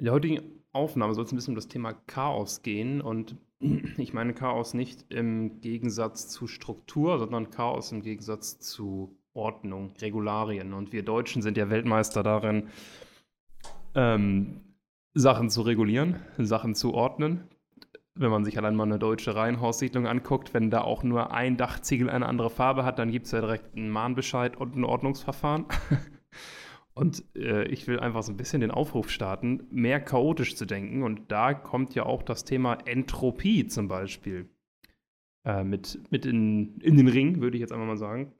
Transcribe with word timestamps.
In 0.00 0.06
der 0.06 0.14
heutigen 0.14 0.40
Aufnahme 0.72 1.12
soll 1.12 1.26
es 1.26 1.32
ein 1.32 1.36
bisschen 1.36 1.52
um 1.52 1.56
das 1.56 1.68
Thema 1.68 1.92
Chaos 1.92 2.62
gehen 2.62 3.02
und 3.02 3.36
ich 3.98 4.14
meine 4.14 4.32
Chaos 4.32 4.72
nicht 4.72 5.04
im 5.12 5.60
Gegensatz 5.60 6.26
zu 6.26 6.46
Struktur, 6.46 7.18
sondern 7.18 7.50
Chaos 7.50 7.92
im 7.92 8.00
Gegensatz 8.00 8.58
zu 8.58 9.14
Ordnung, 9.34 9.92
Regularien. 10.00 10.72
Und 10.72 10.94
wir 10.94 11.02
Deutschen 11.02 11.42
sind 11.42 11.58
ja 11.58 11.68
Weltmeister 11.68 12.22
darin, 12.22 12.68
ähm, 13.94 14.62
Sachen 15.12 15.50
zu 15.50 15.60
regulieren, 15.60 16.16
Sachen 16.38 16.74
zu 16.74 16.94
ordnen. 16.94 17.44
Wenn 18.14 18.30
man 18.30 18.46
sich 18.46 18.56
allein 18.56 18.76
mal 18.76 18.84
eine 18.84 18.98
deutsche 18.98 19.34
Reihenhaussiedlung 19.34 20.06
anguckt, 20.06 20.54
wenn 20.54 20.70
da 20.70 20.80
auch 20.80 21.02
nur 21.02 21.30
ein 21.30 21.58
Dachziegel 21.58 22.08
eine 22.08 22.24
andere 22.24 22.48
Farbe 22.48 22.86
hat, 22.86 22.98
dann 22.98 23.10
gibt 23.10 23.26
es 23.26 23.32
ja 23.32 23.42
direkt 23.42 23.76
einen 23.76 23.90
Mahnbescheid 23.90 24.56
und 24.56 24.76
ein 24.76 24.84
Ordnungsverfahren. 24.84 25.66
Und 27.00 27.24
äh, 27.34 27.64
ich 27.68 27.86
will 27.86 27.98
einfach 27.98 28.22
so 28.22 28.30
ein 28.30 28.36
bisschen 28.36 28.60
den 28.60 28.70
Aufruf 28.70 29.08
starten, 29.08 29.66
mehr 29.70 30.00
chaotisch 30.00 30.54
zu 30.54 30.66
denken. 30.66 31.02
Und 31.02 31.32
da 31.32 31.54
kommt 31.54 31.94
ja 31.94 32.04
auch 32.04 32.22
das 32.22 32.44
Thema 32.44 32.74
Entropie 32.84 33.66
zum 33.66 33.88
Beispiel 33.88 34.50
äh, 35.46 35.64
mit, 35.64 35.98
mit 36.10 36.26
in, 36.26 36.78
in 36.80 36.98
den 36.98 37.08
Ring, 37.08 37.40
würde 37.40 37.56
ich 37.56 37.62
jetzt 37.62 37.72
einfach 37.72 37.86
mal 37.86 37.96
sagen. 37.96 38.34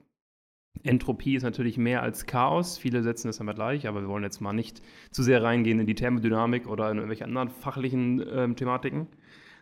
Entropie 0.83 1.33
ist 1.33 1.41
natürlich 1.41 1.79
mehr 1.79 2.03
als 2.03 2.27
Chaos. 2.27 2.77
Viele 2.77 3.01
setzen 3.01 3.29
das 3.29 3.39
damit 3.39 3.55
gleich, 3.55 3.87
aber 3.87 4.01
wir 4.01 4.09
wollen 4.09 4.23
jetzt 4.23 4.41
mal 4.41 4.53
nicht 4.53 4.83
zu 5.09 5.23
sehr 5.23 5.41
reingehen 5.41 5.79
in 5.79 5.87
die 5.87 5.95
Thermodynamik 5.95 6.67
oder 6.67 6.91
in 6.91 6.97
irgendwelche 6.97 7.25
anderen 7.25 7.49
fachlichen 7.49 8.23
ähm, 8.31 8.55
Thematiken, 8.55 9.07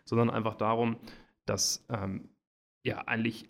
sondern 0.04 0.28
einfach 0.28 0.56
darum, 0.56 0.98
dass 1.46 1.86
ähm, 1.88 2.28
ja 2.84 2.98
eigentlich 3.06 3.48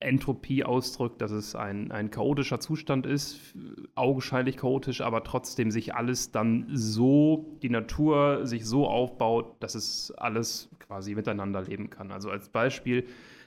Entropie 0.00 0.62
ausdrückt, 0.62 1.20
dass 1.20 1.32
es 1.32 1.56
ein, 1.56 1.90
ein 1.90 2.10
chaotischer 2.10 2.60
Zustand 2.60 3.04
ist, 3.04 3.54
augenscheinlich 3.96 4.56
chaotisch, 4.56 5.00
aber 5.00 5.24
trotzdem 5.24 5.72
sich 5.72 5.94
alles 5.94 6.30
dann 6.30 6.68
so, 6.72 7.58
die 7.62 7.68
Natur 7.70 8.46
sich 8.46 8.64
so 8.64 8.86
aufbaut, 8.86 9.56
dass 9.60 9.74
es 9.74 10.12
alles 10.12 10.70
quasi 10.78 11.16
miteinander 11.16 11.62
leben 11.62 11.90
kann. 11.90 12.12
Also 12.12 12.30
als 12.30 12.48
Beispiel, 12.48 13.06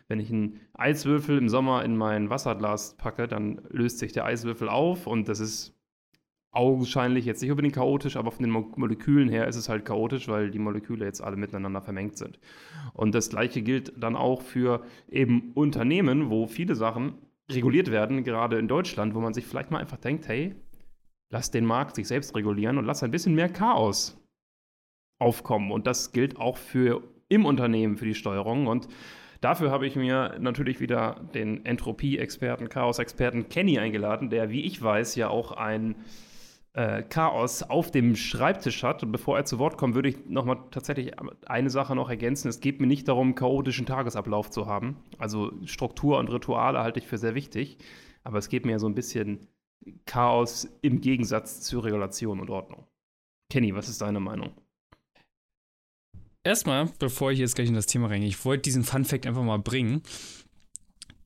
wenn 0.09 0.19
ich 0.19 0.29
einen 0.29 0.59
Eiswürfel 0.73 1.37
im 1.37 1.47
Sommer 1.47 1.85
in 1.85 1.95
mein 1.95 2.29
Wasserglas 2.29 2.97
packe, 2.97 3.29
dann 3.29 3.61
löst 3.69 3.99
sich 3.99 4.11
der 4.11 4.25
Eiswürfel 4.25 4.67
auf 4.67 5.07
und 5.07 5.29
das 5.29 5.39
ist 5.39 5.73
augenscheinlich 6.51 7.25
jetzt 7.25 7.41
nicht 7.41 7.51
unbedingt 7.51 7.75
chaotisch, 7.75 8.17
aber 8.17 8.31
von 8.31 8.43
den 8.43 8.51
Mo 8.51 8.71
Molekülen 8.75 9.29
her 9.29 9.47
ist 9.47 9.55
es 9.55 9.69
halt 9.69 9.85
chaotisch, 9.85 10.27
weil 10.27 10.51
die 10.51 10.59
Moleküle 10.59 11.05
jetzt 11.05 11.21
alle 11.21 11.37
miteinander 11.37 11.81
vermengt 11.81 12.17
sind. 12.17 12.39
Und 12.93 13.15
das 13.15 13.29
gleiche 13.29 13.61
gilt 13.61 13.93
dann 14.01 14.15
auch 14.15 14.41
für 14.41 14.83
eben 15.09 15.53
Unternehmen, 15.53 16.29
wo 16.29 16.47
viele 16.47 16.75
Sachen 16.75 17.13
reguliert 17.49 17.89
werden, 17.89 18.23
gerade 18.23 18.59
in 18.59 18.67
Deutschland, 18.67 19.15
wo 19.15 19.19
man 19.19 19.33
sich 19.33 19.45
vielleicht 19.45 19.71
mal 19.71 19.79
einfach 19.79 19.97
denkt, 19.97 20.27
hey, 20.27 20.55
lass 21.31 21.51
den 21.51 21.65
Markt 21.65 21.95
sich 21.95 22.07
selbst 22.07 22.35
regulieren 22.35 22.77
und 22.77 22.85
lass 22.85 23.03
ein 23.03 23.11
bisschen 23.11 23.35
mehr 23.35 23.49
Chaos 23.49 24.21
aufkommen. 25.19 25.71
Und 25.71 25.87
das 25.87 26.11
gilt 26.11 26.37
auch 26.37 26.57
für 26.57 27.01
im 27.29 27.45
Unternehmen, 27.45 27.97
für 27.97 28.05
die 28.05 28.15
Steuerung. 28.15 28.67
Und 28.67 28.89
Dafür 29.41 29.71
habe 29.71 29.87
ich 29.87 29.95
mir 29.95 30.35
natürlich 30.39 30.79
wieder 30.79 31.19
den 31.33 31.65
Entropie-Experten, 31.65 32.69
Chaos-Experten 32.69 33.49
Kenny 33.49 33.79
eingeladen, 33.79 34.29
der, 34.29 34.51
wie 34.51 34.61
ich 34.61 34.79
weiß, 34.79 35.15
ja 35.15 35.29
auch 35.29 35.51
ein 35.53 35.95
äh, 36.73 37.03
Chaos 37.03 37.63
auf 37.63 37.91
dem 37.91 38.15
Schreibtisch 38.15 38.83
hat. 38.83 39.03
Und 39.03 39.11
bevor 39.11 39.37
er 39.37 39.45
zu 39.45 39.59
Wort 39.59 39.77
kommt, 39.77 39.95
würde 39.95 40.09
ich 40.09 40.25
nochmal 40.27 40.57
tatsächlich 40.71 41.13
eine 41.45 41.69
Sache 41.69 41.95
noch 41.95 42.09
ergänzen. 42.09 42.47
Es 42.47 42.59
geht 42.59 42.79
mir 42.79 42.87
nicht 42.87 43.07
darum, 43.07 43.35
chaotischen 43.35 43.85
Tagesablauf 43.85 44.49
zu 44.49 44.67
haben. 44.67 44.97
Also 45.17 45.51
Struktur 45.65 46.19
und 46.19 46.31
Rituale 46.31 46.79
halte 46.79 46.99
ich 46.99 47.07
für 47.07 47.17
sehr 47.17 47.35
wichtig. 47.35 47.77
Aber 48.23 48.37
es 48.37 48.49
geht 48.49 48.65
mir 48.65 48.79
so 48.79 48.87
ein 48.87 48.95
bisschen 48.95 49.47
Chaos 50.05 50.67
im 50.81 51.01
Gegensatz 51.01 51.61
zu 51.61 51.79
Regulation 51.79 52.39
und 52.39 52.49
Ordnung. 52.49 52.85
Kenny, 53.49 53.75
was 53.75 53.89
ist 53.89 54.01
deine 54.01 54.19
Meinung? 54.19 54.51
Erstmal, 56.43 56.89
bevor 56.97 57.31
ich 57.31 57.39
jetzt 57.39 57.55
gleich 57.55 57.67
in 57.67 57.75
das 57.75 57.85
Thema 57.85 58.07
reingehe, 58.07 58.29
ich 58.29 58.45
wollte 58.45 58.63
diesen 58.63 58.83
Fun 58.83 59.05
Fact 59.05 59.27
einfach 59.27 59.43
mal 59.43 59.59
bringen. 59.59 60.01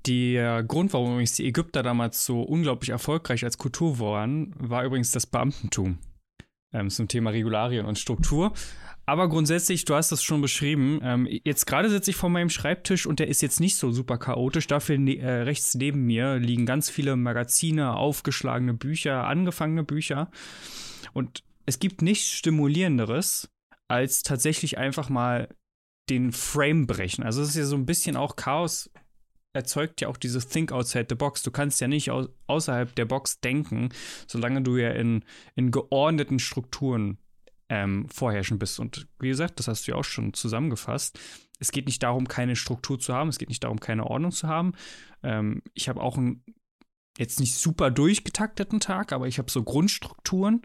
Der 0.05 0.63
Grund, 0.63 0.93
warum 0.93 1.13
übrigens 1.13 1.33
die 1.33 1.47
Ägypter 1.47 1.81
damals 1.81 2.25
so 2.25 2.41
unglaublich 2.41 2.89
erfolgreich 2.89 3.43
als 3.43 3.57
Kultur 3.57 3.99
waren, 3.99 4.53
war 4.57 4.83
übrigens 4.83 5.11
das 5.11 5.25
Beamtentum 5.25 5.97
ähm, 6.73 6.89
zum 6.89 7.07
Thema 7.07 7.31
Regularien 7.31 7.85
und 7.85 7.97
Struktur. 7.97 8.53
Aber 9.07 9.29
grundsätzlich, 9.29 9.85
du 9.85 9.95
hast 9.95 10.11
das 10.11 10.23
schon 10.23 10.41
beschrieben. 10.41 10.99
Ähm, 11.03 11.27
jetzt 11.43 11.65
gerade 11.65 11.89
sitze 11.89 12.11
ich 12.11 12.17
vor 12.17 12.29
meinem 12.29 12.49
Schreibtisch 12.49 13.05
und 13.05 13.19
der 13.19 13.27
ist 13.27 13.41
jetzt 13.41 13.59
nicht 13.59 13.77
so 13.77 13.91
super 13.91 14.17
chaotisch. 14.17 14.67
Dafür 14.67 14.97
ne 14.97 15.17
äh, 15.17 15.41
rechts 15.43 15.75
neben 15.75 16.05
mir 16.05 16.37
liegen 16.37 16.65
ganz 16.65 16.89
viele 16.89 17.15
Magazine, 17.15 17.95
aufgeschlagene 17.95 18.73
Bücher, 18.73 19.25
angefangene 19.25 19.83
Bücher. 19.83 20.29
Und 21.13 21.43
es 21.65 21.79
gibt 21.79 22.01
nichts 22.01 22.29
Stimulierenderes, 22.29 23.49
als 23.87 24.23
tatsächlich 24.23 24.77
einfach 24.77 25.09
mal 25.09 25.49
den 26.09 26.31
Frame 26.31 26.87
brechen. 26.87 27.23
Also 27.23 27.41
es 27.41 27.49
ist 27.49 27.55
ja 27.55 27.65
so 27.65 27.75
ein 27.75 27.85
bisschen 27.85 28.15
auch 28.15 28.35
Chaos 28.35 28.91
erzeugt 29.55 30.01
ja 30.01 30.07
auch 30.07 30.17
dieses 30.17 30.47
Think 30.47 30.71
outside 30.71 31.07
the 31.09 31.15
box. 31.15 31.43
Du 31.43 31.51
kannst 31.51 31.81
ja 31.81 31.87
nicht 31.87 32.11
au 32.11 32.27
außerhalb 32.47 32.93
der 32.95 33.05
Box 33.05 33.39
denken, 33.39 33.89
solange 34.27 34.61
du 34.61 34.77
ja 34.77 34.91
in, 34.91 35.23
in 35.55 35.71
geordneten 35.71 36.39
Strukturen 36.39 37.17
ähm, 37.69 38.07
vorherrschen 38.09 38.59
bist. 38.59 38.79
Und 38.79 39.07
wie 39.19 39.29
gesagt, 39.29 39.59
das 39.59 39.67
hast 39.67 39.87
du 39.87 39.91
ja 39.91 39.97
auch 39.97 40.03
schon 40.03 40.33
zusammengefasst. 40.33 41.19
Es 41.59 41.71
geht 41.71 41.87
nicht 41.87 42.03
darum, 42.03 42.27
keine 42.27 42.55
Struktur 42.55 42.99
zu 42.99 43.13
haben, 43.13 43.29
es 43.29 43.37
geht 43.39 43.49
nicht 43.49 43.63
darum, 43.63 43.79
keine 43.79 44.05
Ordnung 44.05 44.31
zu 44.31 44.47
haben. 44.47 44.73
Ähm, 45.23 45.61
ich 45.73 45.89
habe 45.89 46.01
auch 46.01 46.17
einen 46.17 46.43
jetzt 47.17 47.39
nicht 47.39 47.55
super 47.55 47.91
durchgetakteten 47.91 48.79
Tag, 48.79 49.11
aber 49.11 49.27
ich 49.27 49.37
habe 49.37 49.51
so 49.51 49.63
Grundstrukturen 49.63 50.61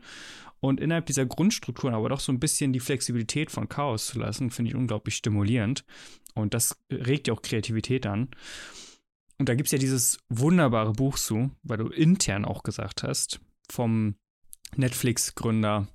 und 0.60 0.80
innerhalb 0.80 1.06
dieser 1.06 1.26
Grundstrukturen 1.26 1.94
aber 1.94 2.10
doch 2.10 2.20
so 2.20 2.32
ein 2.32 2.40
bisschen 2.40 2.72
die 2.72 2.80
Flexibilität 2.80 3.50
von 3.50 3.68
Chaos 3.68 4.06
zu 4.06 4.18
lassen, 4.18 4.50
finde 4.50 4.70
ich 4.70 4.76
unglaublich 4.76 5.16
stimulierend. 5.16 5.84
Und 6.34 6.54
das 6.54 6.76
regt 6.90 7.28
ja 7.28 7.34
auch 7.34 7.42
Kreativität 7.42 8.06
an. 8.06 8.28
Und 9.38 9.48
da 9.48 9.54
gibt 9.54 9.68
es 9.68 9.72
ja 9.72 9.78
dieses 9.78 10.18
wunderbare 10.28 10.92
Buch 10.92 11.18
zu, 11.18 11.50
weil 11.62 11.78
du 11.78 11.88
intern 11.88 12.44
auch 12.44 12.62
gesagt 12.62 13.02
hast, 13.02 13.40
vom 13.70 14.16
Netflix-Gründer. 14.76 15.88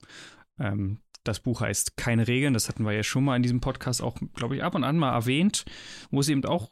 Ähm, 0.60 1.00
das 1.24 1.40
Buch 1.40 1.62
heißt 1.62 1.96
Keine 1.96 2.28
Regeln. 2.28 2.54
Das 2.56 2.68
hatten 2.68 2.86
wir 2.86 2.92
ja 2.92 3.04
schon 3.04 3.24
mal 3.24 3.36
in 3.36 3.44
diesem 3.44 3.62
Podcast 3.62 4.02
auch, 4.02 4.18
glaube 4.34 4.56
ich, 4.56 4.64
ab 4.64 4.74
und 4.74 4.84
an 4.84 4.98
mal 4.98 5.14
erwähnt, 5.14 5.66
wo 6.10 6.20
es 6.20 6.30
eben 6.30 6.44
auch 6.46 6.72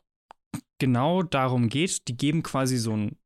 genau 0.79 1.21
darum 1.21 1.69
geht. 1.69 2.07
Die 2.07 2.17
geben 2.17 2.41
quasi 2.41 2.77
so 2.77 2.95
ein 2.95 3.17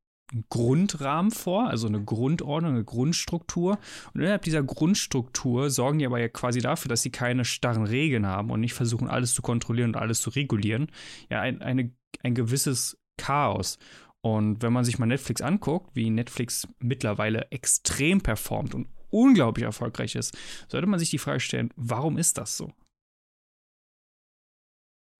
Grundrahmen 0.49 1.31
vor, 1.31 1.67
also 1.67 1.88
eine 1.88 2.03
Grundordnung, 2.03 2.73
eine 2.73 2.83
Grundstruktur. 2.83 3.79
Und 4.13 4.21
innerhalb 4.21 4.43
dieser 4.43 4.63
Grundstruktur 4.63 5.69
sorgen 5.69 5.99
die 5.99 6.05
aber 6.05 6.19
ja 6.19 6.27
quasi 6.27 6.59
dafür, 6.59 6.89
dass 6.89 7.01
sie 7.01 7.11
keine 7.11 7.45
starren 7.45 7.85
Regeln 7.85 8.25
haben 8.25 8.51
und 8.51 8.59
nicht 8.59 8.73
versuchen, 8.73 9.07
alles 9.07 9.33
zu 9.33 9.41
kontrollieren 9.41 9.91
und 9.91 9.97
alles 9.97 10.21
zu 10.21 10.29
regulieren. 10.29 10.88
Ja, 11.29 11.41
ein, 11.41 11.61
eine, 11.61 11.91
ein 12.23 12.35
gewisses 12.35 12.99
Chaos. 13.17 13.79
Und 14.21 14.61
wenn 14.61 14.73
man 14.73 14.83
sich 14.83 14.99
mal 14.99 15.05
Netflix 15.05 15.41
anguckt, 15.41 15.95
wie 15.95 16.09
Netflix 16.09 16.67
mittlerweile 16.79 17.49
extrem 17.51 18.21
performt 18.21 18.75
und 18.75 18.88
unglaublich 19.09 19.63
erfolgreich 19.63 20.15
ist, 20.15 20.38
sollte 20.67 20.88
man 20.88 20.99
sich 20.99 21.09
die 21.09 21.17
Frage 21.17 21.39
stellen, 21.39 21.73
warum 21.75 22.17
ist 22.17 22.38
das 22.38 22.57
so? 22.57 22.73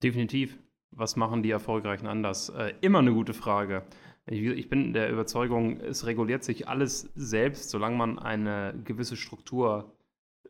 Definitiv. 0.03 0.57
Was 0.91 1.16
machen 1.16 1.44
die 1.44 1.51
Erfolgreichen 1.51 2.07
anders? 2.07 2.50
Äh, 2.50 2.74
immer 2.81 3.00
eine 3.00 3.13
gute 3.13 3.34
Frage. 3.34 3.85
Ich, 4.29 4.69
bin 4.69 4.91
der 4.91 5.09
Überzeugung, 5.09 5.79
es 5.79 6.05
reguliert 6.05 6.43
sich 6.43 6.67
alles 6.67 7.09
selbst, 7.15 7.69
solange 7.69 7.95
man 7.95 8.19
eine 8.19 8.73
gewisse 8.83 9.15
Struktur 9.15 9.95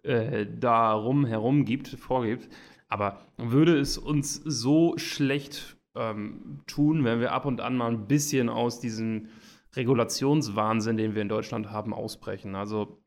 äh, 0.02 0.48
darum 0.60 1.26
herum 1.26 1.64
gibt, 1.64 1.90
vorgibt. 1.90 2.50
Aber 2.88 3.22
würde 3.38 3.78
es 3.78 3.98
uns 3.98 4.36
so 4.36 4.98
schlecht 4.98 5.78
ähm, 5.96 6.62
tun, 6.66 7.04
wenn 7.04 7.20
wir 7.20 7.34
ab 7.34 7.46
und 7.46 7.62
an 7.62 7.78
mal 7.78 7.92
ein 7.92 8.08
bisschen 8.08 8.50
aus 8.50 8.80
diesem 8.80 9.28
Regulationswahnsinn, 9.76 10.98
den 10.98 11.14
wir 11.14 11.22
in 11.22 11.30
Deutschland 11.30 11.70
haben, 11.70 11.94
ausbrechen? 11.94 12.56
Also 12.56 13.04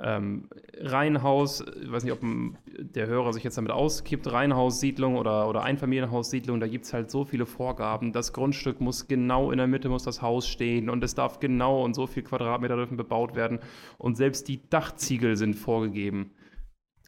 ähm, 0.00 0.48
Reihenhaus, 0.76 1.60
ich 1.60 1.90
weiß 1.90 2.02
nicht, 2.02 2.12
ob 2.12 2.20
der 2.66 3.06
Hörer 3.06 3.32
sich 3.32 3.44
jetzt 3.44 3.56
damit 3.56 3.70
auskippt, 3.70 4.30
Reihenhaussiedlung 4.30 5.16
oder, 5.16 5.48
oder 5.48 5.62
Einfamilienhaussiedlung, 5.62 6.58
da 6.58 6.66
gibt 6.66 6.84
es 6.84 6.92
halt 6.92 7.10
so 7.10 7.24
viele 7.24 7.46
Vorgaben. 7.46 8.12
Das 8.12 8.32
Grundstück 8.32 8.80
muss 8.80 9.06
genau 9.06 9.52
in 9.52 9.58
der 9.58 9.68
Mitte 9.68 9.88
muss 9.88 10.02
das 10.02 10.20
Haus 10.20 10.48
stehen 10.48 10.90
und 10.90 11.04
es 11.04 11.14
darf 11.14 11.38
genau 11.38 11.84
und 11.84 11.94
so 11.94 12.08
viel 12.08 12.24
Quadratmeter 12.24 12.76
dürfen 12.76 12.96
bebaut 12.96 13.36
werden. 13.36 13.60
Und 13.98 14.16
selbst 14.16 14.48
die 14.48 14.68
Dachziegel 14.68 15.36
sind 15.36 15.54
vorgegeben. 15.54 16.32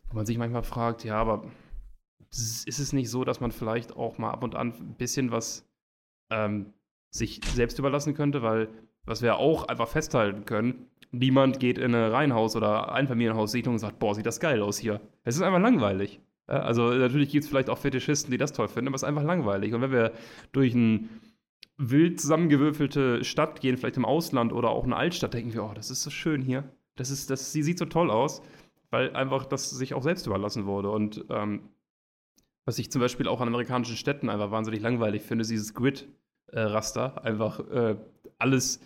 Wo 0.09 0.15
man 0.15 0.27
sich 0.27 0.39
manchmal 0.39 0.63
fragt, 0.63 1.03
ja, 1.03 1.17
aber 1.17 1.51
ist 2.31 2.79
es 2.79 2.93
nicht 2.93 3.11
so, 3.11 3.25
dass 3.25 3.41
man 3.41 3.51
vielleicht 3.51 3.97
auch 3.97 4.19
mal 4.19 4.31
ab 4.31 4.45
und 4.45 4.55
an 4.55 4.73
ein 4.73 4.95
bisschen 4.95 5.33
was 5.33 5.69
ähm, 6.31 6.73
sich 7.11 7.41
selbst 7.45 7.79
überlassen 7.81 8.15
könnte? 8.15 8.43
Weil, 8.43 8.69
was 9.07 9.23
wir 9.23 9.37
auch 9.39 9.69
einfach 9.69 9.89
festhalten 9.89 10.45
können, 10.45 10.87
Niemand 11.13 11.61
geht 11.61 11.79
in 11.79 11.95
eine 11.95 12.13
Reihenhaus- 12.13 12.57
oder 12.57 12.93
Einfamilienhaussiedlung 12.93 13.77
und 13.77 13.79
sagt, 13.79 13.99
boah, 13.99 14.15
sieht 14.15 14.27
das 14.27 14.41
geil 14.41 14.61
aus 14.61 14.79
hier. 14.79 15.01
Es 15.25 15.37
ist 15.37 15.43
einfach 15.43 15.61
langweilig. 15.61 16.21
Also 16.47 16.91
natürlich 16.91 17.31
gibt 17.31 17.45
es 17.45 17.51
vielleicht 17.51 17.71
auch 17.71 17.79
Fetischisten, 17.79 18.31
die 18.31 18.39
das 18.39 18.53
toll 18.53 18.69
finden, 18.69 18.89
aber 18.89 18.97
es 18.97 19.03
ist 19.03 19.09
einfach 19.09 19.25
langweilig. 19.25 19.75
Und 19.75 19.83
wenn 19.83 19.93
wir 19.93 20.13
durch 20.53 20.75
eine 20.75 21.09
wild 21.77 22.21
zusammengewürfelte 22.21 23.25
Stadt 23.25 23.61
gehen, 23.61 23.77
vielleicht 23.77 23.97
im 23.97 24.05
Ausland 24.05 24.53
oder 24.53 24.71
auch 24.71 24.85
eine 24.85 24.97
Altstadt, 24.97 25.35
denken 25.35 25.53
wir, 25.55 25.65
oh, 25.65 25.73
das 25.75 25.91
ist 25.91 26.03
so 26.03 26.11
schön 26.11 26.43
hier. 26.43 26.65
Das, 26.95 27.11
ist, 27.11 27.31
das 27.31 27.53
sieht 27.53 27.79
so 27.79 27.85
toll 27.87 28.11
aus. 28.11 28.43
weil 28.91 29.15
einfach 29.15 29.45
das 29.47 29.71
sich 29.71 29.95
auch 29.95 30.03
selbst 30.03 30.27
überlassen 30.27 30.67
wurde. 30.67 30.91
Und 30.91 31.25
ähm, 31.31 31.69
was 32.65 32.79
ich 32.79 32.91
zum 32.91 33.01
Beispiel 33.01 33.29
auch 33.29 33.41
an 33.41 33.49
amerikanischen 33.49 33.97
Städten 33.97 34.29
einfach 34.29 34.51
wahnsinnig 34.51 34.81
langweilig 34.81 35.23
finde, 35.23 35.43
ist 35.43 35.51
dieses 35.51 35.75
Grid-Raster. 35.75 37.25
einfach 37.25 37.61
äh, 37.71 37.97
alles 38.39 38.81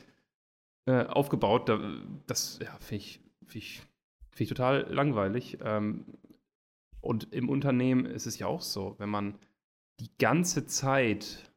äh, 0.86 1.04
aufgebaut. 1.04 1.68
Da, 1.68 1.78
das 2.26 2.58
ja, 2.62 2.72
finde 2.80 3.04
ich, 3.04 3.20
find 3.46 3.64
ich, 3.64 3.82
find 4.30 4.40
ich 4.40 4.48
total 4.48 4.86
langweilig. 4.92 5.58
Ähm, 5.62 6.04
und 7.00 7.32
im 7.32 7.48
Unternehmen 7.48 8.06
ist 8.06 8.26
es 8.26 8.38
ja 8.38 8.46
auch 8.46 8.60
so, 8.60 8.94
wenn 8.98 9.08
man 9.08 9.38
die 10.00 10.10
ganze 10.18 10.66
Zeit, 10.66 11.50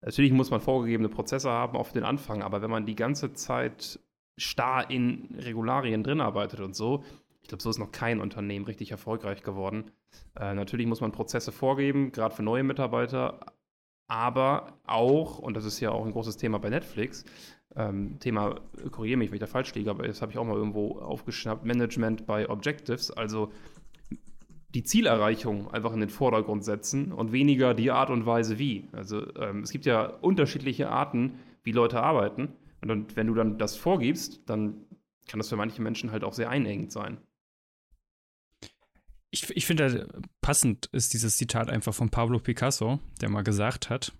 natürlich 0.00 0.32
muss 0.32 0.50
man 0.50 0.60
vorgegebene 0.60 1.08
Prozesse 1.08 1.50
haben 1.50 1.76
auf 1.76 1.92
den 1.92 2.04
Anfang, 2.04 2.42
aber 2.42 2.62
wenn 2.62 2.70
man 2.70 2.86
die 2.86 2.96
ganze 2.96 3.32
Zeit 3.34 4.00
starr 4.36 4.90
in 4.90 5.36
Regularien 5.38 6.02
drin 6.02 6.20
arbeitet 6.20 6.60
und 6.60 6.74
so, 6.74 7.04
ich 7.42 7.48
glaube, 7.48 7.62
so 7.62 7.70
ist 7.70 7.78
noch 7.78 7.92
kein 7.92 8.20
Unternehmen 8.20 8.64
richtig 8.64 8.92
erfolgreich 8.92 9.42
geworden. 9.42 9.90
Äh, 10.36 10.54
natürlich 10.54 10.86
muss 10.86 11.00
man 11.00 11.12
Prozesse 11.12 11.50
vorgeben, 11.50 12.12
gerade 12.12 12.34
für 12.34 12.42
neue 12.42 12.62
Mitarbeiter, 12.62 13.40
aber 14.06 14.78
auch, 14.84 15.38
und 15.38 15.56
das 15.56 15.64
ist 15.64 15.80
ja 15.80 15.90
auch 15.90 16.04
ein 16.04 16.12
großes 16.12 16.36
Thema 16.36 16.58
bei 16.58 16.70
Netflix, 16.70 17.24
ähm, 17.76 18.18
Thema, 18.20 18.60
korrigiere 18.90 19.18
mich, 19.18 19.30
wenn 19.30 19.36
ich 19.36 19.40
da 19.40 19.46
falsch 19.46 19.74
liege, 19.74 19.90
aber 19.90 20.06
das 20.06 20.22
habe 20.22 20.32
ich 20.32 20.38
auch 20.38 20.44
mal 20.44 20.56
irgendwo 20.56 20.98
aufgeschnappt, 20.98 21.64
Management 21.64 22.26
bei 22.26 22.48
Objectives, 22.48 23.10
also 23.10 23.52
die 24.74 24.82
Zielerreichung 24.82 25.70
einfach 25.70 25.92
in 25.92 26.00
den 26.00 26.08
Vordergrund 26.08 26.64
setzen 26.64 27.12
und 27.12 27.32
weniger 27.32 27.74
die 27.74 27.90
Art 27.90 28.10
und 28.10 28.24
Weise 28.24 28.58
wie. 28.58 28.88
Also 28.92 29.34
ähm, 29.36 29.60
es 29.60 29.70
gibt 29.70 29.84
ja 29.84 30.06
unterschiedliche 30.06 30.88
Arten, 30.88 31.38
wie 31.62 31.72
Leute 31.72 32.02
arbeiten. 32.02 32.54
Und 32.80 32.88
dann, 32.88 33.06
wenn 33.14 33.26
du 33.26 33.34
dann 33.34 33.58
das 33.58 33.76
vorgibst, 33.76 34.48
dann 34.48 34.86
kann 35.28 35.38
das 35.38 35.48
für 35.48 35.56
manche 35.56 35.82
Menschen 35.82 36.10
halt 36.10 36.24
auch 36.24 36.32
sehr 36.32 36.48
einengend 36.48 36.90
sein. 36.90 37.18
Ich, 39.30 39.48
ich 39.56 39.66
finde, 39.66 40.08
passend 40.40 40.86
ist 40.92 41.14
dieses 41.14 41.36
Zitat 41.36 41.70
einfach 41.70 41.94
von 41.94 42.10
Pablo 42.10 42.38
Picasso, 42.38 42.98
der 43.20 43.30
mal 43.30 43.42
gesagt 43.42 43.88
hat, 43.88 44.12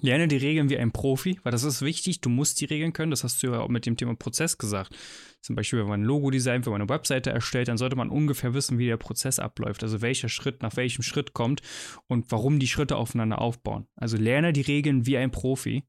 Lerne 0.00 0.28
die 0.28 0.36
Regeln 0.36 0.68
wie 0.70 0.78
ein 0.78 0.92
Profi, 0.92 1.40
weil 1.42 1.52
das 1.52 1.62
ist 1.62 1.82
wichtig. 1.82 2.20
Du 2.20 2.28
musst 2.28 2.60
die 2.60 2.64
Regeln 2.64 2.92
können. 2.92 3.10
Das 3.10 3.24
hast 3.24 3.42
du 3.42 3.48
ja 3.48 3.60
auch 3.60 3.68
mit 3.68 3.86
dem 3.86 3.96
Thema 3.96 4.14
Prozess 4.14 4.58
gesagt. 4.58 4.94
Zum 5.40 5.56
Beispiel, 5.56 5.80
wenn 5.80 5.88
man 5.88 6.02
ein 6.02 6.04
Logo 6.04 6.30
designt, 6.30 6.66
wenn 6.66 6.72
man 6.72 6.82
eine 6.82 6.90
Webseite 6.90 7.30
erstellt, 7.30 7.68
dann 7.68 7.78
sollte 7.78 7.96
man 7.96 8.10
ungefähr 8.10 8.54
wissen, 8.54 8.78
wie 8.78 8.86
der 8.86 8.96
Prozess 8.96 9.38
abläuft. 9.38 9.82
Also 9.82 10.00
welcher 10.02 10.28
Schritt 10.28 10.62
nach 10.62 10.76
welchem 10.76 11.02
Schritt 11.02 11.34
kommt 11.34 11.62
und 12.06 12.30
warum 12.30 12.58
die 12.58 12.68
Schritte 12.68 12.96
aufeinander 12.96 13.40
aufbauen. 13.40 13.86
Also 13.96 14.16
lerne 14.16 14.52
die 14.52 14.62
Regeln 14.62 15.06
wie 15.06 15.16
ein 15.16 15.30
Profi. 15.30 15.84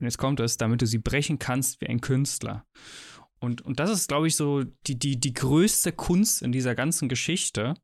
Und 0.00 0.06
jetzt 0.06 0.18
kommt 0.18 0.40
es, 0.40 0.56
damit 0.56 0.82
du 0.82 0.86
sie 0.86 0.98
brechen 0.98 1.38
kannst 1.38 1.80
wie 1.80 1.86
ein 1.86 2.00
Künstler. 2.00 2.66
Und, 3.40 3.62
und 3.62 3.78
das 3.78 3.90
ist, 3.90 4.08
glaube 4.08 4.26
ich, 4.26 4.36
so 4.36 4.64
die, 4.86 4.98
die, 4.98 5.20
die 5.20 5.32
größte 5.32 5.92
Kunst 5.92 6.42
in 6.42 6.52
dieser 6.52 6.74
ganzen 6.74 7.08
Geschichte. 7.08 7.74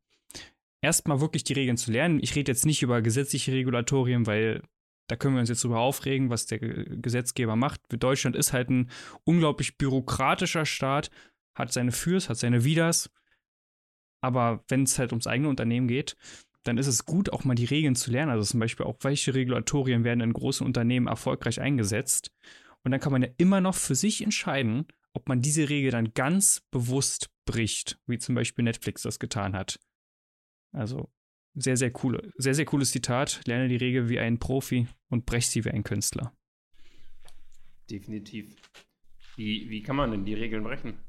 Erstmal 0.81 1.21
wirklich 1.21 1.43
die 1.43 1.53
Regeln 1.53 1.77
zu 1.77 1.91
lernen. 1.91 2.19
Ich 2.21 2.35
rede 2.35 2.51
jetzt 2.51 2.65
nicht 2.65 2.81
über 2.81 3.01
gesetzliche 3.01 3.51
Regulatorien, 3.51 4.25
weil 4.25 4.63
da 5.11 5.17
können 5.17 5.35
wir 5.35 5.41
uns 5.41 5.49
jetzt 5.49 5.65
drüber 5.65 5.81
aufregen, 5.81 6.29
was 6.29 6.45
der 6.45 6.59
Gesetzgeber 6.59 7.57
macht. 7.57 7.81
Deutschland 7.89 8.33
ist 8.37 8.53
halt 8.53 8.69
ein 8.69 8.89
unglaublich 9.25 9.77
bürokratischer 9.77 10.65
Staat, 10.65 11.11
hat 11.53 11.73
seine 11.73 11.91
Fürs, 11.91 12.29
hat 12.29 12.37
seine 12.37 12.63
Widers. 12.63 13.11
Aber 14.21 14.63
wenn 14.69 14.83
es 14.83 14.97
halt 14.97 15.11
ums 15.11 15.27
eigene 15.27 15.49
Unternehmen 15.49 15.89
geht, 15.89 16.15
dann 16.63 16.77
ist 16.77 16.87
es 16.87 17.05
gut, 17.05 17.33
auch 17.33 17.43
mal 17.43 17.55
die 17.55 17.65
Regeln 17.65 17.95
zu 17.95 18.09
lernen. 18.09 18.31
Also 18.31 18.45
zum 18.45 18.61
Beispiel 18.61 18.85
auch, 18.85 18.95
welche 19.01 19.33
Regulatorien 19.33 20.05
werden 20.05 20.21
in 20.21 20.31
großen 20.31 20.65
Unternehmen 20.65 21.07
erfolgreich 21.07 21.59
eingesetzt. 21.59 22.31
Und 22.85 22.91
dann 22.91 23.01
kann 23.01 23.11
man 23.11 23.23
ja 23.23 23.29
immer 23.35 23.59
noch 23.59 23.75
für 23.75 23.95
sich 23.95 24.23
entscheiden, 24.23 24.85
ob 25.11 25.27
man 25.27 25.41
diese 25.41 25.67
Regel 25.67 25.91
dann 25.91 26.13
ganz 26.13 26.61
bewusst 26.71 27.31
bricht, 27.43 27.99
wie 28.07 28.17
zum 28.17 28.33
Beispiel 28.33 28.63
Netflix 28.63 29.01
das 29.01 29.19
getan 29.19 29.57
hat. 29.57 29.77
Also 30.71 31.11
sehr, 31.53 31.77
sehr 31.77 31.91
coole, 31.91 32.31
sehr, 32.37 32.53
sehr 32.53 32.65
cooles 32.65 32.91
Zitat. 32.91 33.41
Lerne 33.45 33.67
die 33.67 33.75
Regel 33.75 34.09
wie 34.09 34.19
ein 34.19 34.39
Profi 34.39 34.87
und 35.09 35.25
brech 35.25 35.47
sie 35.47 35.65
wie 35.65 35.71
ein 35.71 35.83
Künstler. 35.83 36.33
Definitiv. 37.89 38.55
Wie, 39.35 39.69
wie 39.69 39.81
kann 39.81 39.95
man 39.95 40.11
denn 40.11 40.25
die 40.25 40.33
Regeln 40.33 40.63
brechen? 40.63 40.99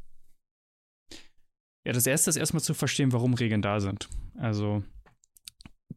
Ja, 1.84 1.92
das 1.92 2.06
erste 2.06 2.30
ist 2.30 2.36
erstmal 2.36 2.62
zu 2.62 2.74
verstehen, 2.74 3.12
warum 3.12 3.34
Regeln 3.34 3.62
da 3.62 3.80
sind. 3.80 4.08
Also, 4.36 4.84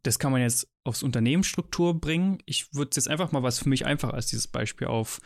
das 0.03 0.19
kann 0.19 0.31
man 0.31 0.41
jetzt 0.41 0.67
aufs 0.83 1.03
Unternehmensstruktur 1.03 1.99
bringen. 1.99 2.39
Ich 2.45 2.73
würde 2.73 2.91
jetzt 2.95 3.07
einfach 3.07 3.31
mal 3.31 3.43
was 3.43 3.59
für 3.59 3.69
mich 3.69 3.85
einfach 3.85 4.11
als 4.11 4.27
dieses 4.27 4.47
Beispiel 4.47 4.87
auf 4.87 5.19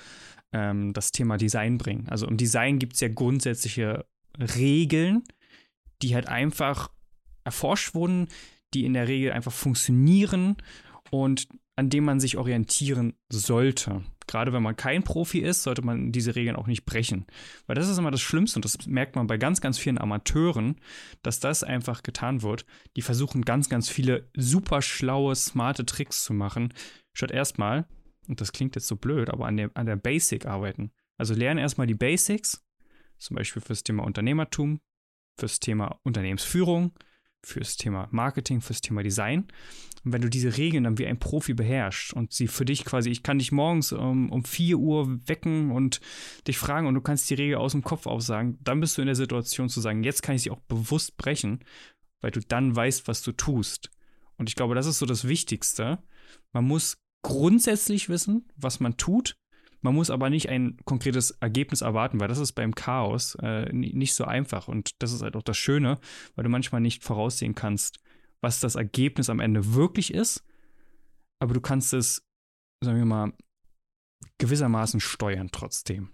ähm, 0.53 0.93
das 0.93 1.11
Thema 1.11 1.37
Design 1.37 1.77
bringen. 1.77 2.07
Also 2.09 2.27
im 2.27 2.37
Design 2.37 2.79
gibt 2.79 2.93
es 2.93 2.99
ja 3.01 3.09
grundsätzliche 3.09 4.05
Regeln, 4.37 5.23
die 6.01 6.15
halt 6.15 6.27
einfach 6.27 6.91
erforscht 7.43 7.93
wurden, 7.93 8.29
die 8.73 8.85
in 8.85 8.93
der 8.93 9.07
Regel 9.07 9.31
einfach 9.31 9.51
funktionieren 9.51 10.57
und 11.11 11.47
an 11.75 11.89
dem 11.89 12.03
man 12.03 12.19
sich 12.19 12.37
orientieren 12.37 13.13
sollte. 13.29 14.03
Gerade 14.27 14.53
wenn 14.53 14.61
man 14.61 14.75
kein 14.75 15.01
Profi 15.01 15.39
ist, 15.39 15.63
sollte 15.63 15.81
man 15.81 16.11
diese 16.11 16.35
Regeln 16.35 16.55
auch 16.55 16.67
nicht 16.67 16.85
brechen. 16.85 17.25
Weil 17.65 17.75
das 17.75 17.87
ist 17.87 17.97
immer 17.97 18.11
das 18.11 18.21
Schlimmste 18.21 18.57
und 18.57 18.65
das 18.65 18.85
merkt 18.85 19.15
man 19.15 19.27
bei 19.27 19.37
ganz, 19.37 19.61
ganz 19.61 19.79
vielen 19.79 19.97
Amateuren, 19.97 20.75
dass 21.23 21.39
das 21.39 21.63
einfach 21.63 22.03
getan 22.03 22.41
wird. 22.41 22.65
Die 22.95 23.01
versuchen 23.01 23.43
ganz, 23.43 23.69
ganz 23.69 23.89
viele 23.89 24.29
super 24.35 24.81
schlaue, 24.81 25.33
smarte 25.35 25.85
Tricks 25.85 26.23
zu 26.25 26.33
machen, 26.33 26.73
statt 27.13 27.31
erstmal, 27.31 27.87
und 28.27 28.41
das 28.41 28.51
klingt 28.51 28.75
jetzt 28.75 28.87
so 28.87 28.97
blöd, 28.97 29.29
aber 29.29 29.47
an 29.47 29.57
der, 29.57 29.71
an 29.73 29.87
der 29.87 29.95
Basic 29.95 30.45
arbeiten. 30.45 30.91
Also 31.17 31.33
lernen 31.33 31.59
erstmal 31.59 31.87
die 31.87 31.95
Basics, 31.95 32.63
zum 33.17 33.35
Beispiel 33.35 33.61
fürs 33.61 33.83
Thema 33.83 34.03
Unternehmertum, 34.03 34.79
fürs 35.39 35.59
Thema 35.59 35.99
Unternehmensführung, 36.03 36.93
fürs 37.43 37.77
Thema 37.77 38.07
Marketing, 38.11 38.61
fürs 38.61 38.81
Thema 38.81 39.03
Design. 39.03 39.47
Und 40.03 40.13
wenn 40.13 40.21
du 40.21 40.29
diese 40.29 40.57
Regeln 40.57 40.85
dann 40.85 40.97
wie 40.97 41.07
ein 41.07 41.19
Profi 41.19 41.53
beherrschst 41.53 42.13
und 42.13 42.33
sie 42.33 42.47
für 42.47 42.65
dich 42.65 42.85
quasi, 42.85 43.09
ich 43.09 43.23
kann 43.23 43.39
dich 43.39 43.51
morgens 43.51 43.91
um, 43.91 44.31
um 44.31 44.45
4 44.45 44.77
Uhr 44.77 45.19
wecken 45.27 45.71
und 45.71 45.99
dich 46.47 46.57
fragen 46.57 46.87
und 46.87 46.95
du 46.95 47.01
kannst 47.01 47.29
die 47.29 47.35
Regel 47.35 47.57
aus 47.57 47.73
dem 47.73 47.83
Kopf 47.83 48.05
aufsagen, 48.05 48.57
dann 48.63 48.79
bist 48.79 48.97
du 48.97 49.01
in 49.01 49.07
der 49.07 49.15
Situation 49.15 49.69
zu 49.69 49.81
sagen, 49.81 50.03
jetzt 50.03 50.23
kann 50.23 50.35
ich 50.35 50.43
sie 50.43 50.51
auch 50.51 50.61
bewusst 50.61 51.17
brechen, 51.17 51.59
weil 52.21 52.31
du 52.31 52.39
dann 52.39 52.75
weißt, 52.75 53.07
was 53.07 53.21
du 53.21 53.31
tust. 53.31 53.91
Und 54.37 54.49
ich 54.49 54.55
glaube, 54.55 54.75
das 54.75 54.85
ist 54.85 54.99
so 54.99 55.05
das 55.05 55.27
Wichtigste. 55.27 55.99
Man 56.53 56.65
muss 56.65 56.97
grundsätzlich 57.21 58.07
wissen, 58.07 58.47
was 58.55 58.79
man 58.79 58.95
tut, 58.95 59.35
man 59.81 59.95
muss 59.95 60.09
aber 60.09 60.29
nicht 60.29 60.49
ein 60.49 60.77
konkretes 60.85 61.31
Ergebnis 61.31 61.81
erwarten, 61.81 62.19
weil 62.19 62.27
das 62.27 62.39
ist 62.39 62.53
beim 62.53 62.75
Chaos 62.75 63.35
äh, 63.41 63.71
nicht 63.71 64.13
so 64.13 64.25
einfach. 64.25 64.67
Und 64.67 65.01
das 65.01 65.13
ist 65.13 65.21
halt 65.21 65.35
auch 65.35 65.43
das 65.43 65.57
Schöne, 65.57 65.99
weil 66.35 66.43
du 66.43 66.49
manchmal 66.49 66.81
nicht 66.81 67.03
voraussehen 67.03 67.55
kannst, 67.55 67.99
was 68.41 68.59
das 68.59 68.75
Ergebnis 68.75 69.29
am 69.29 69.39
Ende 69.39 69.73
wirklich 69.73 70.13
ist. 70.13 70.43
Aber 71.39 71.53
du 71.53 71.61
kannst 71.61 71.93
es, 71.93 72.27
sagen 72.83 72.97
wir 72.97 73.05
mal, 73.05 73.33
gewissermaßen 74.37 74.99
steuern 74.99 75.49
trotzdem. 75.51 76.09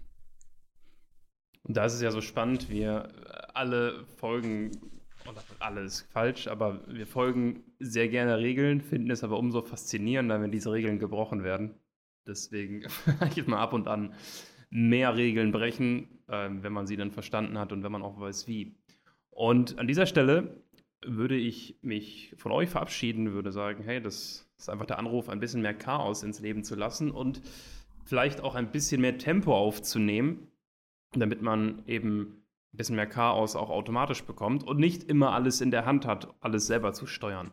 Und 1.64 1.76
da 1.76 1.84
ist 1.84 1.94
es 1.94 2.00
ja 2.00 2.12
so 2.12 2.20
spannend, 2.20 2.70
wir 2.70 3.08
alle 3.54 4.04
folgen, 4.18 4.70
oder 5.28 5.42
alle 5.58 5.80
ist 5.80 6.02
falsch, 6.12 6.46
aber 6.46 6.80
wir 6.86 7.08
folgen 7.08 7.64
sehr 7.80 8.08
gerne 8.08 8.38
Regeln, 8.38 8.80
finden 8.80 9.10
es 9.10 9.24
aber 9.24 9.38
umso 9.38 9.62
faszinierender, 9.62 10.40
wenn 10.40 10.52
diese 10.52 10.70
Regeln 10.70 11.00
gebrochen 11.00 11.42
werden. 11.42 11.74
Deswegen 12.26 12.88
vielleicht 12.88 13.46
mal 13.48 13.58
ab 13.58 13.72
und 13.72 13.88
an 13.88 14.14
mehr 14.70 15.16
Regeln 15.16 15.52
brechen, 15.52 16.08
äh, 16.28 16.48
wenn 16.50 16.72
man 16.72 16.86
sie 16.86 16.96
dann 16.96 17.10
verstanden 17.10 17.58
hat 17.58 17.72
und 17.72 17.82
wenn 17.82 17.92
man 17.92 18.02
auch 18.02 18.18
weiß, 18.18 18.48
wie. 18.48 18.74
Und 19.30 19.78
an 19.78 19.86
dieser 19.86 20.06
Stelle 20.06 20.62
würde 21.04 21.36
ich 21.36 21.78
mich 21.82 22.34
von 22.38 22.52
euch 22.52 22.68
verabschieden, 22.68 23.32
würde 23.32 23.52
sagen, 23.52 23.84
hey, 23.84 24.00
das 24.00 24.50
ist 24.58 24.68
einfach 24.68 24.86
der 24.86 24.98
Anruf, 24.98 25.28
ein 25.28 25.40
bisschen 25.40 25.62
mehr 25.62 25.74
Chaos 25.74 26.22
ins 26.22 26.40
Leben 26.40 26.64
zu 26.64 26.74
lassen 26.74 27.10
und 27.10 27.42
vielleicht 28.04 28.40
auch 28.40 28.54
ein 28.54 28.72
bisschen 28.72 29.00
mehr 29.00 29.18
Tempo 29.18 29.54
aufzunehmen, 29.54 30.48
damit 31.12 31.42
man 31.42 31.82
eben 31.86 32.42
ein 32.72 32.76
bisschen 32.76 32.96
mehr 32.96 33.06
Chaos 33.06 33.56
auch 33.56 33.70
automatisch 33.70 34.24
bekommt 34.24 34.64
und 34.64 34.78
nicht 34.78 35.04
immer 35.04 35.32
alles 35.32 35.60
in 35.60 35.70
der 35.70 35.84
Hand 35.84 36.06
hat, 36.06 36.34
alles 36.40 36.66
selber 36.66 36.92
zu 36.92 37.06
steuern. 37.06 37.52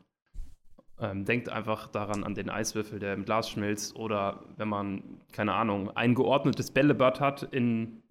Ähm, 1.00 1.26
denkt 1.26 1.50
einfach 1.50 1.88
daran 1.88 2.24
an 2.24 2.36
den 2.36 2.50
Eiswürfel, 2.50 3.00
der 3.00 3.14
im 3.14 3.26
Glas 3.26 3.50
schmilzt. 3.50 3.96
Oder 3.96 4.44
wenn 4.58 4.70
man, 4.70 5.04
keine 5.32 5.54
Ahnung, 5.54 5.90
ein 5.96 6.14
geordnetes 6.14 6.72
Bällebad 6.72 7.20
hat, 7.20 7.44
in 7.44 8.04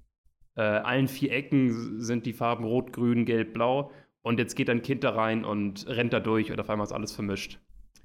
äh, 0.56 0.62
allen 0.62 1.08
vier 1.08 1.32
Ecken 1.32 2.00
sind 2.00 2.26
die 2.26 2.32
Farben 2.32 2.64
rot, 2.64 2.92
grün, 2.92 3.24
gelb, 3.24 3.54
blau. 3.54 3.90
Und 4.22 4.38
jetzt 4.38 4.54
geht 4.54 4.70
ein 4.70 4.82
Kind 4.82 5.04
da 5.04 5.10
rein 5.10 5.44
und 5.44 5.86
rennt 5.88 6.12
da 6.12 6.20
durch 6.20 6.50
und 6.50 6.60
auf 6.60 6.70
einmal 6.70 6.86
ist 6.86 6.92
alles 6.92 7.12
vermischt. 7.12 7.58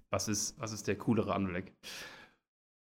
Was 0.10 0.28
ist, 0.28 0.60
was 0.60 0.72
ist 0.72 0.88
der 0.88 0.96
coolere 0.96 1.34
Anblick? 1.34 1.74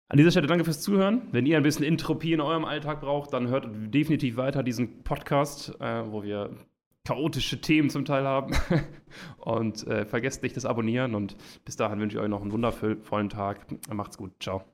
An 0.09 0.17
dieser 0.17 0.31
Stelle 0.31 0.47
danke 0.47 0.65
fürs 0.65 0.81
Zuhören. 0.81 1.23
Wenn 1.31 1.45
ihr 1.45 1.57
ein 1.57 1.63
bisschen 1.63 1.85
Entropie 1.85 2.33
in 2.33 2.41
eurem 2.41 2.65
Alltag 2.65 3.01
braucht, 3.01 3.33
dann 3.33 3.47
hört 3.47 3.67
definitiv 3.71 4.37
weiter 4.37 4.61
diesen 4.61 5.03
Podcast, 5.03 5.73
äh, 5.79 6.03
wo 6.11 6.23
wir 6.23 6.51
chaotische 7.05 7.59
Themen 7.59 7.89
zum 7.89 8.05
Teil 8.05 8.25
haben. 8.25 8.55
und 9.37 9.85
äh, 9.87 10.05
vergesst 10.05 10.43
nicht 10.43 10.55
das 10.55 10.65
Abonnieren 10.65 11.15
und 11.15 11.35
bis 11.65 11.75
dahin 11.75 11.99
wünsche 11.99 12.17
ich 12.17 12.23
euch 12.23 12.29
noch 12.29 12.41
einen 12.41 12.51
wundervollen 12.51 13.29
Tag. 13.29 13.65
Macht's 13.91 14.17
gut. 14.17 14.31
Ciao. 14.39 14.72